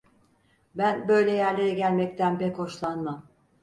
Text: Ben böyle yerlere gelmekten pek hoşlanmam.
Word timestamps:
Ben 0.75 1.07
böyle 1.07 1.31
yerlere 1.31 1.69
gelmekten 1.69 2.37
pek 2.37 2.57
hoşlanmam. 2.59 3.25